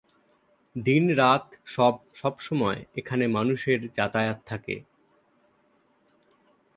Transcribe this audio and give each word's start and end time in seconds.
দিন 0.75 1.03
রাত 1.15 1.45
সব 1.67 1.93
সবসময় 2.15 2.79
এখানে 2.95 3.25
মানুষের 3.27 3.79
যাতায়াত 3.97 4.39
থাকে। 4.45 4.75